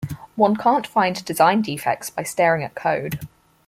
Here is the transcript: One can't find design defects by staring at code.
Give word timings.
One 0.35 0.55
can't 0.57 0.87
find 0.87 1.23
design 1.25 1.61
defects 1.61 2.09
by 2.09 2.23
staring 2.23 2.63
at 2.63 2.73
code. 2.73 3.27